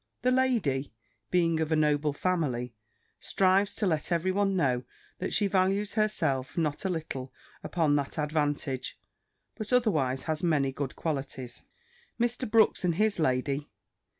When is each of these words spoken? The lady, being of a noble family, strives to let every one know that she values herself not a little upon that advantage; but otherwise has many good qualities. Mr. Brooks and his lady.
The 0.23 0.31
lady, 0.31 0.91
being 1.29 1.59
of 1.59 1.71
a 1.71 1.75
noble 1.75 2.11
family, 2.11 2.73
strives 3.19 3.75
to 3.75 3.85
let 3.85 4.11
every 4.11 4.31
one 4.31 4.55
know 4.55 4.83
that 5.19 5.31
she 5.31 5.45
values 5.45 5.93
herself 5.93 6.57
not 6.57 6.85
a 6.85 6.89
little 6.89 7.31
upon 7.63 7.95
that 7.97 8.17
advantage; 8.17 8.99
but 9.53 9.71
otherwise 9.71 10.23
has 10.23 10.41
many 10.41 10.71
good 10.71 10.95
qualities. 10.95 11.61
Mr. 12.19 12.49
Brooks 12.49 12.83
and 12.83 12.95
his 12.95 13.19
lady. 13.19 13.69